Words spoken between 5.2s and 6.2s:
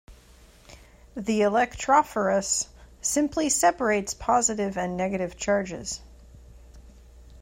charges.